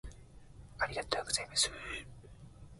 [0.79, 1.69] ありがとうございます